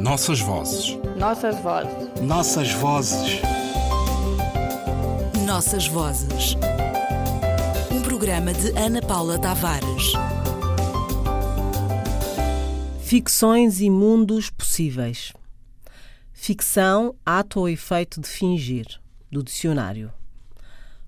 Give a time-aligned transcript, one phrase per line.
[0.00, 0.98] Nossas vozes.
[1.18, 2.20] Nossas vozes.
[2.22, 3.40] Nossas vozes.
[5.46, 6.56] Nossas vozes.
[7.92, 10.14] Um programa de Ana Paula Tavares.
[13.02, 15.34] Ficções e mundos possíveis.
[16.32, 18.86] Ficção, ato ou efeito de fingir,
[19.30, 20.10] do dicionário.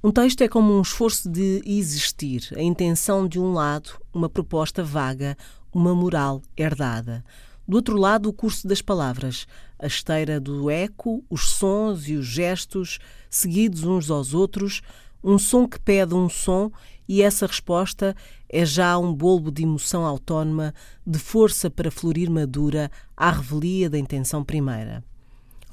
[0.00, 4.84] Um texto é como um esforço de existir, a intenção de um lado, uma proposta
[4.84, 5.36] vaga,
[5.74, 7.24] uma moral herdada.
[7.66, 9.46] Do outro lado, o curso das palavras,
[9.78, 12.98] a esteira do eco, os sons e os gestos,
[13.28, 14.82] seguidos uns aos outros,
[15.22, 16.70] um som que pede um som
[17.08, 18.14] e essa resposta
[18.48, 20.72] é já um bolbo de emoção autónoma,
[21.04, 25.02] de força para florir madura à revelia da intenção primeira.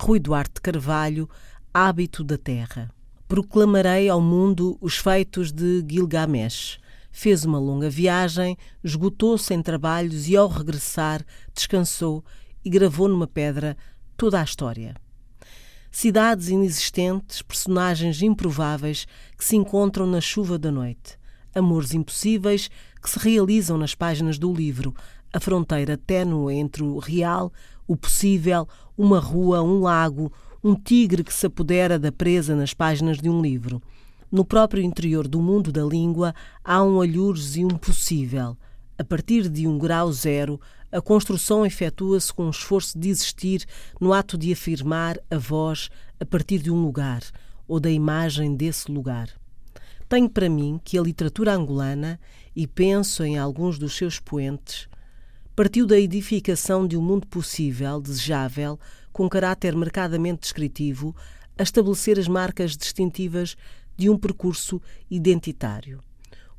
[0.00, 1.28] Rui Duarte Carvalho,
[1.72, 2.90] Hábito da Terra.
[3.28, 6.78] Proclamarei ao mundo os feitos de Gilgamesh.
[7.12, 12.24] Fez uma longa viagem, esgotou-se em trabalhos e, ao regressar, descansou
[12.64, 13.76] e gravou numa pedra
[14.16, 14.94] toda a história.
[15.90, 21.18] Cidades inexistentes, personagens improváveis que se encontram na chuva da noite,
[21.54, 22.70] amores impossíveis
[23.02, 24.94] que se realizam nas páginas do livro,
[25.32, 27.52] a fronteira ténue entre o real,
[27.86, 30.32] o possível, uma rua, um lago,
[30.64, 33.82] um tigre que se apodera da presa nas páginas de um livro.
[34.32, 38.56] No próprio interior do mundo da língua há um alhures e um possível.
[38.96, 40.58] A partir de um grau zero,
[40.90, 43.66] a construção efetua-se com o esforço de existir
[44.00, 47.22] no ato de afirmar a voz a partir de um lugar
[47.68, 49.28] ou da imagem desse lugar.
[50.08, 52.18] Tenho para mim que a literatura angolana,
[52.56, 54.88] e penso em alguns dos seus poentes,
[55.54, 58.80] partiu da edificação de um mundo possível, desejável,
[59.12, 61.14] com caráter marcadamente descritivo,
[61.58, 63.56] a estabelecer as marcas distintivas
[63.96, 66.00] de um percurso identitário.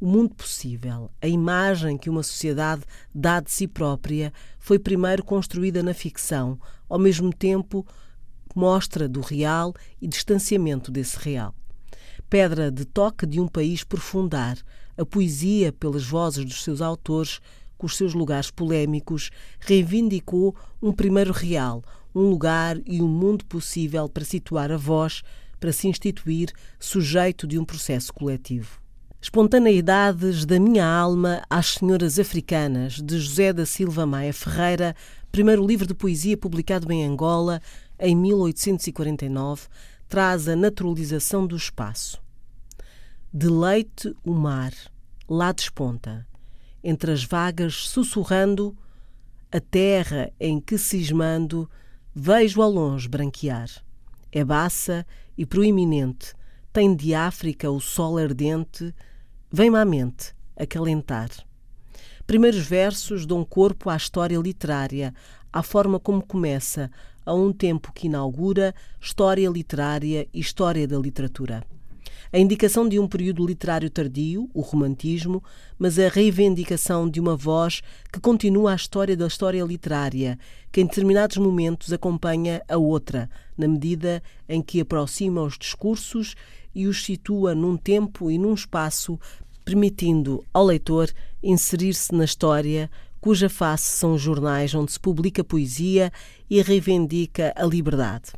[0.00, 2.82] O mundo possível, a imagem que uma sociedade
[3.14, 7.86] dá de si própria, foi primeiro construída na ficção, ao mesmo tempo
[8.54, 11.54] mostra do real e distanciamento desse real.
[12.28, 14.58] Pedra de toque de um país profundar,
[14.96, 17.40] a poesia, pelas vozes dos seus autores,
[17.78, 21.82] com os seus lugares polémicos, reivindicou um primeiro real,
[22.14, 25.22] um lugar e um mundo possível para situar a voz,
[25.62, 28.80] para se instituir sujeito de um processo coletivo.
[29.20, 34.96] Espontaneidades da minha alma às senhoras africanas, de José da Silva Maia Ferreira,
[35.30, 37.62] primeiro livro de poesia publicado em Angola
[37.96, 39.68] em 1849,
[40.08, 42.20] traz a naturalização do espaço.
[43.32, 44.72] Deleite o mar,
[45.28, 46.26] lá desponta,
[46.82, 48.76] entre as vagas sussurrando,
[49.52, 51.70] a terra em que cismando
[52.12, 53.70] vejo ao longe branquear.
[54.32, 55.06] É baça
[55.36, 56.34] e proeminente,
[56.72, 58.94] tem de África o sol ardente,
[59.50, 61.28] vem-me à mente acalentar.
[62.26, 65.12] Primeiros versos dão corpo à história literária,
[65.52, 66.90] à forma como começa,
[67.26, 71.62] a um tempo que inaugura história literária e história da literatura.
[72.30, 75.42] A indicação de um período literário tardio, o romantismo,
[75.78, 80.38] mas a reivindicação de uma voz que continua a história da história literária,
[80.70, 86.34] que em determinados momentos acompanha a outra, na medida em que aproxima os discursos
[86.74, 89.18] e os situa num tempo e num espaço,
[89.64, 91.10] permitindo ao leitor
[91.42, 92.90] inserir-se na história
[93.20, 96.12] cuja face são os jornais onde se publica poesia
[96.50, 98.32] e reivindica a liberdade.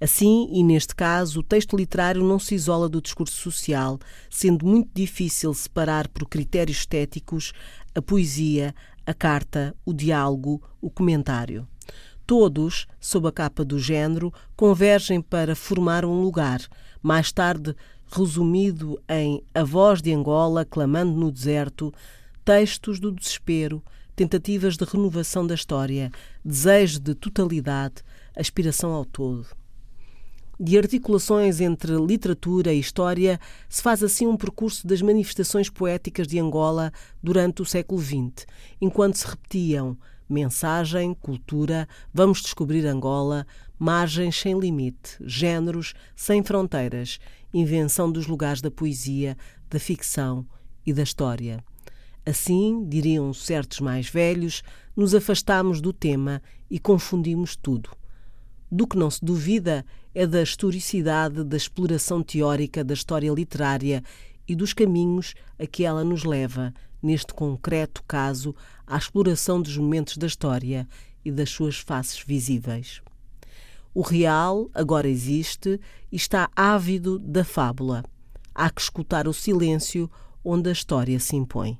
[0.00, 3.98] Assim, e neste caso, o texto literário não se isola do discurso social,
[4.30, 7.52] sendo muito difícil separar por critérios estéticos
[7.94, 8.74] a poesia,
[9.06, 11.66] a carta, o diálogo, o comentário.
[12.26, 16.60] Todos, sob a capa do género, convergem para formar um lugar,
[17.00, 17.74] mais tarde
[18.10, 21.92] resumido em A Voz de Angola clamando no deserto,
[22.44, 23.82] textos do desespero,
[24.14, 26.10] tentativas de renovação da história,
[26.44, 28.02] desejo de totalidade,
[28.36, 29.46] aspiração ao todo.
[30.58, 36.38] De articulações entre literatura e história, se faz assim um percurso das manifestações poéticas de
[36.38, 36.90] Angola
[37.22, 38.46] durante o século XX,
[38.80, 43.46] enquanto se repetiam mensagem, cultura, vamos descobrir Angola,
[43.78, 47.18] margens sem limite, géneros sem fronteiras,
[47.52, 49.36] invenção dos lugares da poesia,
[49.68, 50.46] da ficção
[50.86, 51.62] e da história.
[52.24, 54.62] Assim, diriam certos mais velhos,
[54.96, 57.90] nos afastamos do tema e confundimos tudo.
[58.70, 59.84] Do que não se duvida
[60.14, 64.02] é da historicidade da exploração teórica da história literária
[64.48, 66.72] e dos caminhos a que ela nos leva,
[67.02, 68.54] neste concreto caso,
[68.86, 70.88] à exploração dos momentos da história
[71.24, 73.00] e das suas faces visíveis.
[73.94, 75.80] O real agora existe
[76.12, 78.04] e está ávido da fábula.
[78.54, 80.10] Há que escutar o silêncio
[80.44, 81.78] onde a história se impõe.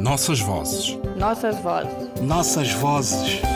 [0.00, 0.98] Nossas vozes.
[1.18, 2.20] Nossas vozes.
[2.20, 3.55] Nossas vozes.